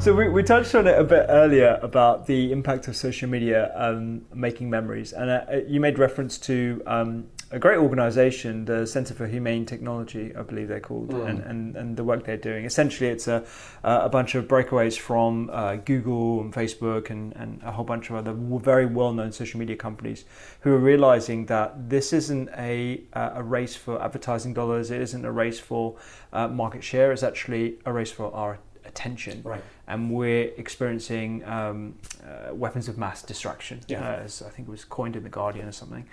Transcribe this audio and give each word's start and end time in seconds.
So 0.00 0.14
we, 0.14 0.30
we 0.30 0.42
touched 0.42 0.74
on 0.74 0.86
it 0.86 0.98
a 0.98 1.04
bit 1.04 1.26
earlier 1.28 1.78
about 1.82 2.26
the 2.26 2.52
impact 2.52 2.88
of 2.88 2.96
social 2.96 3.28
media 3.28 3.70
um, 3.74 4.22
making 4.32 4.70
memories, 4.70 5.12
and 5.12 5.28
uh, 5.28 5.44
you 5.68 5.78
made 5.78 5.98
reference 5.98 6.38
to 6.38 6.82
um, 6.86 7.26
a 7.50 7.58
great 7.58 7.76
organisation, 7.76 8.64
the 8.64 8.86
Centre 8.86 9.12
for 9.12 9.26
Humane 9.26 9.66
Technology, 9.66 10.34
I 10.34 10.40
believe 10.40 10.68
they're 10.68 10.80
called, 10.80 11.12
and, 11.12 11.40
and, 11.40 11.76
and 11.76 11.98
the 11.98 12.04
work 12.04 12.24
they're 12.24 12.38
doing. 12.38 12.64
Essentially, 12.64 13.10
it's 13.10 13.28
a 13.28 13.44
a 13.84 14.08
bunch 14.08 14.34
of 14.34 14.48
breakaways 14.48 14.98
from 14.98 15.50
uh, 15.52 15.76
Google 15.76 16.40
and 16.40 16.50
Facebook 16.50 17.10
and, 17.10 17.36
and 17.36 17.62
a 17.62 17.70
whole 17.70 17.84
bunch 17.84 18.08
of 18.08 18.16
other 18.16 18.32
very 18.32 18.86
well 18.86 19.12
known 19.12 19.32
social 19.32 19.60
media 19.60 19.76
companies 19.76 20.24
who 20.60 20.72
are 20.72 20.78
realizing 20.78 21.44
that 21.46 21.90
this 21.90 22.14
isn't 22.14 22.48
a 22.56 23.02
uh, 23.12 23.32
a 23.34 23.42
race 23.42 23.76
for 23.76 24.02
advertising 24.02 24.54
dollars. 24.54 24.90
It 24.90 25.02
isn't 25.02 25.26
a 25.26 25.32
race 25.32 25.60
for 25.60 25.98
uh, 26.32 26.48
market 26.48 26.82
share. 26.82 27.12
It's 27.12 27.22
actually 27.22 27.80
a 27.84 27.92
race 27.92 28.10
for 28.10 28.32
our 28.34 28.60
attention. 28.90 29.40
Right. 29.44 29.64
And 29.86 30.10
we're 30.10 30.50
experiencing 30.64 31.44
um, 31.44 31.94
uh, 32.24 32.54
weapons 32.54 32.88
of 32.88 32.98
mass 32.98 33.22
distraction, 33.22 33.80
Yeah. 33.88 34.00
uh, 34.00 34.24
as 34.26 34.42
I 34.42 34.50
think 34.50 34.68
it 34.68 34.70
was 34.70 34.84
coined 34.84 35.16
in 35.16 35.22
The 35.22 35.34
Guardian 35.40 35.66
or 35.68 35.72
something. 35.72 36.06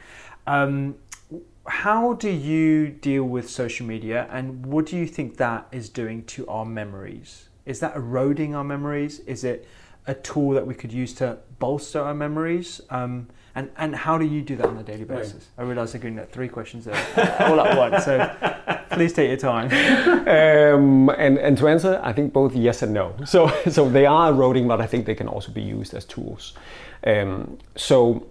Um, 0.46 0.96
how 1.66 2.14
do 2.14 2.30
you 2.30 2.88
deal 2.88 3.26
with 3.26 3.50
social 3.50 3.86
media 3.86 4.28
and 4.32 4.66
what 4.66 4.86
do 4.86 4.96
you 4.96 5.08
think 5.08 5.38
that 5.38 5.68
is 5.72 5.90
doing 5.90 6.24
to 6.36 6.48
our 6.48 6.66
memories? 6.66 7.50
Is 7.66 7.80
that 7.82 7.96
eroding 7.96 8.56
our 8.56 8.64
memories? 8.64 9.20
Is 9.36 9.44
it 9.44 9.68
a 10.08 10.14
tool 10.14 10.52
that 10.52 10.66
we 10.66 10.74
could 10.74 10.92
use 10.92 11.14
to 11.16 11.38
bolster 11.60 12.02
our 12.02 12.14
memories? 12.14 12.82
Um, 12.90 13.28
and, 13.56 13.70
and 13.78 13.96
how 13.96 14.18
do 14.20 14.26
you 14.26 14.42
do 14.42 14.56
that 14.56 14.68
on 14.68 14.78
a 14.78 14.84
daily 14.84 15.04
Right. 15.04 15.20
basis? 15.20 15.48
I 15.58 15.64
realise 15.64 15.94
I'm 15.96 16.02
getting 16.02 16.20
at 16.20 16.32
three 16.32 16.48
questions 16.48 16.86
there 16.86 16.96
all 17.40 17.60
at 17.60 17.76
once, 17.78 18.06
so 18.06 18.84
please 18.92 19.14
take 19.14 19.30
your 19.30 19.38
time. 19.38 19.66
Um, 20.28 21.10
and, 21.10 21.38
and 21.40 21.58
to 21.58 21.68
answer, 21.68 22.00
I 22.04 22.14
think 22.14 22.34
both 22.34 22.56
yes 22.56 22.82
and 22.84 22.94
no. 22.94 23.16
So, 23.26 23.52
so 23.70 23.90
they 23.90 24.06
are 24.06 24.30
eroding, 24.32 24.68
but 24.68 24.80
I 24.80 24.86
think 24.88 25.06
they 25.06 25.16
can 25.16 25.28
also 25.28 25.52
be 25.52 25.62
used 25.62 25.94
as 25.96 26.06
tools. 26.06 26.54
Um, 27.06 27.58
so 27.76 28.28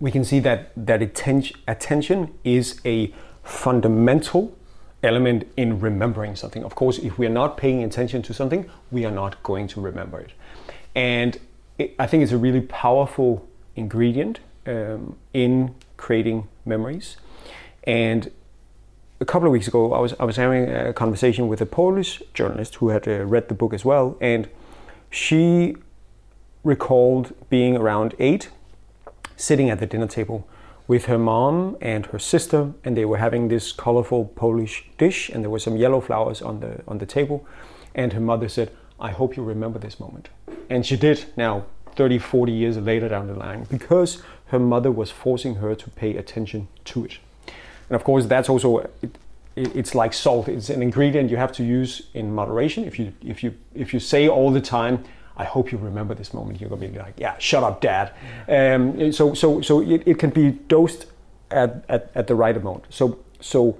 we 0.00 0.10
can 0.10 0.24
see 0.24 0.40
that, 0.40 0.72
that 0.76 1.02
atten- 1.02 1.52
attention 1.68 2.34
is 2.42 2.80
a 2.86 3.12
fundamental 3.44 4.56
element 5.02 5.46
in 5.56 5.80
remembering 5.80 6.36
something. 6.36 6.64
Of 6.64 6.74
course, 6.74 6.98
if 6.98 7.18
we 7.18 7.26
are 7.26 7.30
not 7.42 7.56
paying 7.56 7.84
attention 7.84 8.22
to 8.22 8.34
something, 8.34 8.68
we 8.90 9.04
are 9.04 9.10
not 9.10 9.42
going 9.42 9.68
to 9.68 9.80
remember 9.80 10.20
it. 10.20 10.32
And 10.94 11.38
it, 11.78 11.94
I 11.98 12.06
think 12.06 12.22
it's 12.22 12.32
a 12.32 12.38
really 12.38 12.62
powerful 12.62 13.46
ingredient 13.74 14.40
um, 14.66 15.16
in 15.32 15.74
creating 15.96 16.48
memories. 16.64 17.16
And 17.84 18.30
a 19.20 19.24
couple 19.24 19.46
of 19.46 19.52
weeks 19.52 19.68
ago, 19.68 19.92
I 19.92 20.00
was 20.00 20.14
I 20.18 20.24
was 20.24 20.36
having 20.36 20.68
a 20.68 20.92
conversation 20.92 21.48
with 21.48 21.60
a 21.60 21.66
Polish 21.66 22.22
journalist 22.34 22.76
who 22.76 22.88
had 22.90 23.06
uh, 23.08 23.24
read 23.24 23.48
the 23.48 23.54
book 23.54 23.72
as 23.72 23.84
well, 23.84 24.16
and 24.20 24.48
she 25.10 25.76
recalled 26.64 27.32
being 27.48 27.76
around 27.76 28.14
eight, 28.18 28.50
sitting 29.36 29.70
at 29.70 29.78
the 29.78 29.86
dinner 29.86 30.06
table 30.06 30.46
with 30.88 31.06
her 31.06 31.18
mom 31.18 31.76
and 31.80 32.06
her 32.06 32.18
sister, 32.18 32.72
and 32.84 32.96
they 32.96 33.04
were 33.04 33.18
having 33.18 33.48
this 33.48 33.72
colorful 33.72 34.26
Polish 34.36 34.84
dish, 34.98 35.28
and 35.30 35.42
there 35.42 35.50
were 35.50 35.58
some 35.58 35.76
yellow 35.76 36.00
flowers 36.00 36.40
on 36.42 36.60
the 36.60 36.80
on 36.86 36.98
the 36.98 37.06
table, 37.06 37.44
and 37.94 38.12
her 38.12 38.20
mother 38.20 38.48
said, 38.48 38.70
"I 39.00 39.10
hope 39.10 39.36
you 39.36 39.42
remember 39.44 39.78
this 39.78 39.98
moment," 40.00 40.28
and 40.70 40.84
she 40.86 40.96
did. 40.96 41.24
Now, 41.36 41.64
30, 41.96 42.18
40 42.18 42.52
years 42.52 42.76
later 42.76 43.08
down 43.08 43.26
the 43.26 43.34
line, 43.34 43.66
because 43.70 44.22
her 44.46 44.58
mother 44.58 44.90
was 44.92 45.10
forcing 45.10 45.56
her 45.56 45.74
to 45.74 45.90
pay 45.90 46.16
attention 46.16 46.68
to 46.84 47.04
it. 47.04 47.18
And 47.88 47.96
of 47.96 48.04
course, 48.04 48.26
that's 48.26 48.48
also 48.48 48.78
it, 48.78 48.90
it- 49.02 49.74
it's 49.74 49.94
like 49.94 50.12
salt. 50.12 50.48
It's 50.48 50.68
an 50.70 50.82
ingredient 50.82 51.30
you 51.30 51.38
have 51.38 51.52
to 51.52 51.64
use 51.64 52.02
in 52.12 52.34
moderation. 52.34 52.84
If 52.84 52.98
you 52.98 53.12
if 53.24 53.42
you 53.42 53.54
if 53.74 53.92
you 53.94 54.00
say 54.00 54.28
all 54.28 54.50
the 54.52 54.60
time, 54.60 54.98
"I 55.36 55.44
hope 55.44 55.72
you 55.72 55.78
remember 55.78 56.14
this 56.14 56.32
moment," 56.32 56.60
you're 56.60 56.70
gonna 56.70 56.88
be 56.88 56.98
like, 56.98 57.14
"Yeah, 57.18 57.36
shut 57.38 57.62
up, 57.62 57.80
Dad." 57.80 58.12
Um, 58.48 59.12
so 59.12 59.34
so 59.34 59.60
so 59.60 59.80
it, 59.80 60.02
it 60.06 60.18
can 60.18 60.30
be 60.30 60.50
dosed 60.68 61.06
at, 61.50 61.84
at 61.88 62.10
at 62.14 62.26
the 62.26 62.34
right 62.34 62.56
amount. 62.56 62.84
So 62.90 63.18
so 63.40 63.76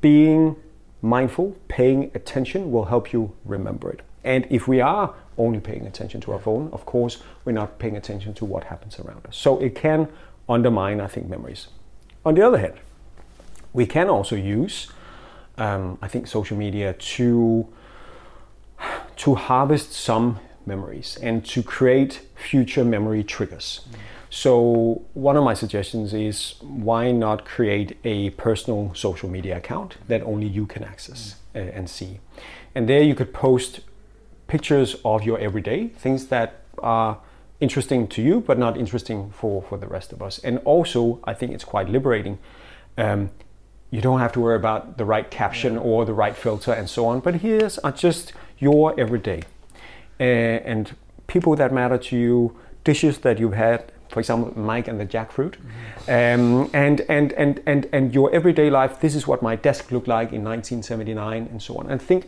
being 0.00 0.56
mindful, 1.02 1.56
paying 1.68 2.10
attention 2.14 2.72
will 2.72 2.86
help 2.86 3.12
you 3.12 3.32
remember 3.44 3.90
it. 3.90 4.00
And 4.24 4.46
if 4.50 4.66
we 4.66 4.80
are 4.80 5.14
only 5.38 5.60
paying 5.60 5.86
attention 5.86 6.20
to 6.22 6.32
our 6.32 6.40
phone, 6.40 6.70
of 6.72 6.84
course, 6.84 7.22
we're 7.44 7.52
not 7.52 7.78
paying 7.78 7.96
attention 7.96 8.34
to 8.34 8.44
what 8.44 8.64
happens 8.64 8.98
around 8.98 9.26
us. 9.26 9.36
So 9.36 9.58
it 9.58 9.74
can 9.74 10.08
undermine, 10.48 11.00
I 11.00 11.06
think, 11.06 11.28
memories. 11.28 11.68
On 12.24 12.34
the 12.34 12.42
other 12.42 12.58
hand, 12.58 12.74
we 13.72 13.86
can 13.86 14.08
also 14.08 14.34
use, 14.34 14.88
um, 15.58 15.98
I 16.02 16.08
think, 16.08 16.26
social 16.26 16.56
media 16.56 16.92
to 16.92 17.66
to 19.16 19.34
harvest 19.34 19.92
some 19.92 20.38
memories 20.66 21.18
and 21.22 21.44
to 21.46 21.62
create 21.62 22.22
future 22.34 22.84
memory 22.84 23.22
triggers. 23.22 23.80
So 24.30 25.02
one 25.14 25.36
of 25.36 25.44
my 25.44 25.54
suggestions 25.54 26.12
is 26.12 26.56
why 26.60 27.12
not 27.12 27.44
create 27.44 27.96
a 28.04 28.30
personal 28.30 28.92
social 28.94 29.28
media 29.28 29.56
account 29.56 29.96
that 30.08 30.22
only 30.22 30.46
you 30.46 30.66
can 30.66 30.82
access 30.84 31.36
uh, 31.54 31.58
and 31.58 31.88
see, 31.88 32.20
and 32.74 32.88
there 32.88 33.02
you 33.02 33.14
could 33.14 33.32
post 33.32 33.80
pictures 34.48 34.96
of 35.04 35.24
your 35.24 35.38
everyday 35.38 35.88
things 35.88 36.26
that 36.26 36.62
are 36.78 37.18
interesting 37.60 38.06
to 38.06 38.22
you 38.22 38.40
but 38.40 38.58
not 38.58 38.76
interesting 38.76 39.30
for 39.30 39.62
for 39.62 39.78
the 39.78 39.86
rest 39.86 40.12
of 40.12 40.22
us. 40.22 40.38
And 40.44 40.58
also 40.64 41.20
i 41.24 41.32
think 41.32 41.52
it's 41.52 41.64
quite 41.64 41.88
liberating 41.88 42.38
um, 42.98 43.30
you 43.90 44.00
don't 44.00 44.20
have 44.20 44.32
to 44.32 44.40
worry 44.40 44.56
about 44.56 44.98
the 44.98 45.04
right 45.04 45.30
caption 45.30 45.78
or 45.78 46.04
the 46.04 46.12
right 46.12 46.36
filter 46.36 46.72
and 46.72 46.88
so 46.90 47.06
on 47.06 47.20
but 47.20 47.36
here's 47.36 47.78
are 47.78 47.92
just 47.92 48.32
your 48.58 48.98
everyday 49.00 49.42
uh, 50.20 50.22
and 50.22 50.94
people 51.26 51.56
that 51.56 51.72
matter 51.72 51.98
to 51.98 52.16
you 52.16 52.56
dishes 52.84 53.18
that 53.18 53.38
you've 53.38 53.54
had 53.54 53.92
for 54.08 54.20
example 54.20 54.52
mike 54.58 54.86
and 54.86 55.00
the 55.00 55.06
jackfruit 55.06 55.56
um, 56.08 56.70
and, 56.72 57.00
and, 57.08 57.32
and, 57.32 57.60
and, 57.66 57.88
and 57.92 58.14
your 58.14 58.32
everyday 58.32 58.70
life 58.70 59.00
this 59.00 59.14
is 59.14 59.26
what 59.26 59.42
my 59.42 59.56
desk 59.56 59.90
looked 59.90 60.08
like 60.08 60.32
in 60.32 60.44
1979 60.44 61.48
and 61.50 61.60
so 61.60 61.76
on 61.76 61.90
and 61.90 62.00
think 62.00 62.26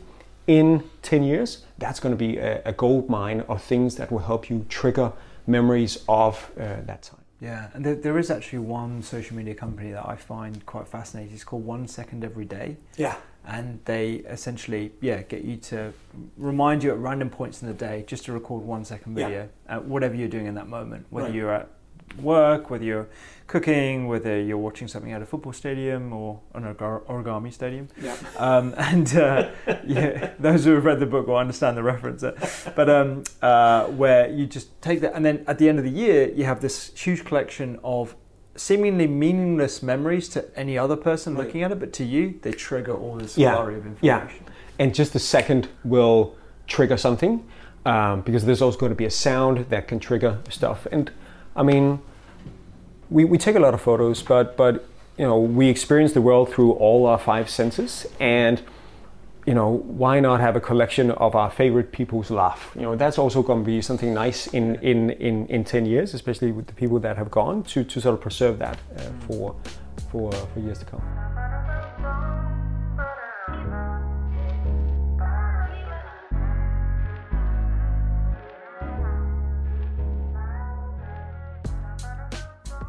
in 0.48 0.82
10 1.02 1.22
years, 1.22 1.64
that's 1.76 2.00
going 2.00 2.12
to 2.12 2.16
be 2.16 2.38
a, 2.38 2.62
a 2.64 2.72
gold 2.72 3.08
mine 3.08 3.42
of 3.42 3.62
things 3.62 3.96
that 3.96 4.10
will 4.10 4.18
help 4.20 4.50
you 4.50 4.64
trigger 4.68 5.12
memories 5.46 6.02
of 6.08 6.50
uh, 6.58 6.80
that 6.86 7.02
time. 7.02 7.20
Yeah, 7.40 7.68
and 7.74 7.84
there, 7.84 7.94
there 7.94 8.18
is 8.18 8.30
actually 8.30 8.60
one 8.60 9.02
social 9.02 9.36
media 9.36 9.54
company 9.54 9.92
that 9.92 10.08
I 10.08 10.16
find 10.16 10.64
quite 10.66 10.88
fascinating. 10.88 11.34
It's 11.34 11.44
called 11.44 11.64
One 11.64 11.86
Second 11.86 12.24
Every 12.24 12.46
Day. 12.46 12.78
Yeah. 12.96 13.14
And 13.48 13.80
they 13.86 14.16
essentially, 14.28 14.92
yeah, 15.00 15.22
get 15.22 15.42
you 15.42 15.56
to 15.56 15.94
remind 16.36 16.82
you 16.84 16.90
at 16.90 16.98
random 16.98 17.30
points 17.30 17.62
in 17.62 17.68
the 17.68 17.74
day 17.74 18.04
just 18.06 18.26
to 18.26 18.32
record 18.34 18.62
one 18.62 18.84
second 18.84 19.16
Yeah. 19.16 19.26
video, 19.26 19.48
uh, 19.70 19.78
whatever 19.78 20.14
you're 20.14 20.28
doing 20.28 20.46
in 20.46 20.54
that 20.56 20.68
moment, 20.68 21.06
whether 21.08 21.28
Right. 21.28 21.34
you're 21.34 21.52
at 21.54 21.68
work, 22.22 22.68
whether 22.68 22.84
you're 22.84 23.08
cooking, 23.46 24.06
whether 24.06 24.38
you're 24.38 24.58
watching 24.58 24.86
something 24.86 25.12
at 25.12 25.22
a 25.22 25.26
football 25.26 25.54
stadium 25.54 26.12
or 26.12 26.40
an 26.54 26.62
origami 26.74 27.50
stadium. 27.50 27.88
Yeah. 28.02 28.16
Um, 28.36 28.74
and 28.78 29.16
uh, 29.16 29.48
yeah, 29.86 30.32
those 30.38 30.66
who 30.66 30.74
have 30.74 30.84
read 30.84 31.00
the 31.00 31.06
book 31.06 31.26
will 31.26 31.36
understand 31.38 31.78
the 31.78 31.82
reference. 31.82 32.22
But 32.76 32.90
um, 32.90 33.24
uh, 33.40 33.86
where 33.86 34.28
you 34.28 34.44
just 34.46 34.80
take 34.82 35.00
that, 35.00 35.14
and 35.14 35.24
then 35.24 35.44
at 35.46 35.56
the 35.58 35.70
end 35.70 35.78
of 35.78 35.84
the 35.86 35.90
year, 35.90 36.28
you 36.28 36.44
have 36.44 36.60
this 36.60 36.92
huge 36.94 37.24
collection 37.24 37.78
of 37.82 38.14
seemingly 38.58 39.06
meaningless 39.06 39.82
memories 39.82 40.28
to 40.30 40.44
any 40.58 40.76
other 40.76 40.96
person 40.96 41.34
Right. 41.34 41.46
looking 41.46 41.62
at 41.62 41.70
it, 41.72 41.78
but 41.80 41.92
to 41.94 42.04
you, 42.04 42.34
they 42.42 42.52
trigger 42.52 42.92
all 42.92 43.14
this 43.16 43.38
Yeah. 43.38 43.54
flurry 43.54 43.76
of 43.76 43.84
Yeah. 44.00 44.28
And 44.78 44.94
just 44.94 45.14
a 45.14 45.18
second 45.18 45.68
will 45.84 46.34
trigger 46.66 46.96
something 46.96 47.44
um, 47.86 48.20
because 48.22 48.44
there's 48.44 48.60
also 48.60 48.78
going 48.78 48.90
to 48.90 48.96
be 48.96 49.04
a 49.06 49.10
sound 49.10 49.66
that 49.70 49.88
can 49.88 49.98
trigger 49.98 50.38
stuff. 50.50 50.86
And 50.92 51.10
I 51.56 51.62
mean, 51.62 52.00
we, 53.10 53.24
we 53.24 53.38
take 53.38 53.56
a 53.56 53.60
lot 53.60 53.74
of 53.74 53.80
photos, 53.80 54.22
but 54.22 54.56
but 54.56 54.84
you 55.16 55.24
know 55.24 55.38
we 55.38 55.68
experience 55.68 56.12
the 56.12 56.20
world 56.20 56.50
through 56.52 56.72
all 56.72 57.06
our 57.06 57.18
five 57.18 57.48
senses, 57.48 58.06
and 58.20 58.60
you 59.48 59.54
know 59.54 59.78
why 60.02 60.20
not 60.20 60.40
have 60.40 60.56
a 60.56 60.60
collection 60.60 61.10
of 61.12 61.34
our 61.34 61.50
favorite 61.50 61.90
people's 61.90 62.30
laugh? 62.30 62.70
You 62.74 62.82
know 62.82 62.96
that's 62.96 63.18
also 63.18 63.42
going 63.42 63.60
to 63.60 63.66
be 63.66 63.80
something 63.80 64.12
nice 64.12 64.46
in 64.48 64.74
in 64.76 65.10
in, 65.28 65.46
in 65.46 65.64
ten 65.64 65.86
years, 65.86 66.12
especially 66.12 66.52
with 66.52 66.66
the 66.66 66.74
people 66.74 66.98
that 67.00 67.16
have 67.16 67.30
gone 67.30 67.62
to 67.72 67.82
to 67.82 68.00
sort 68.00 68.14
of 68.14 68.20
preserve 68.20 68.58
that 68.58 68.76
uh, 68.76 69.00
for 69.26 69.56
for 70.10 70.30
for 70.32 70.60
years 70.60 70.78
to 70.80 70.84
come. 70.84 71.37